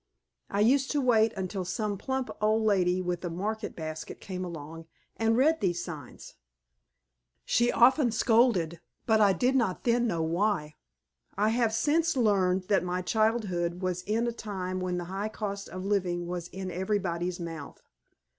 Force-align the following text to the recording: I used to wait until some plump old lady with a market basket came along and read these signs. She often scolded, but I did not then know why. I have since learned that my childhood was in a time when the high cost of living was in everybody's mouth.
I 0.49 0.61
used 0.61 0.89
to 0.93 0.99
wait 0.99 1.31
until 1.33 1.63
some 1.63 1.95
plump 1.95 2.31
old 2.41 2.63
lady 2.63 3.03
with 3.03 3.23
a 3.23 3.29
market 3.29 3.75
basket 3.75 4.19
came 4.19 4.43
along 4.43 4.87
and 5.15 5.37
read 5.37 5.61
these 5.61 5.83
signs. 5.85 6.33
She 7.45 7.71
often 7.71 8.09
scolded, 8.09 8.81
but 9.05 9.21
I 9.21 9.33
did 9.33 9.55
not 9.55 9.83
then 9.83 10.07
know 10.07 10.23
why. 10.23 10.73
I 11.37 11.49
have 11.49 11.71
since 11.71 12.17
learned 12.17 12.63
that 12.63 12.83
my 12.83 13.03
childhood 13.03 13.83
was 13.83 14.01
in 14.01 14.25
a 14.25 14.31
time 14.33 14.79
when 14.79 14.97
the 14.97 15.05
high 15.05 15.29
cost 15.29 15.69
of 15.69 15.85
living 15.85 16.25
was 16.25 16.47
in 16.47 16.71
everybody's 16.71 17.39
mouth. 17.39 17.83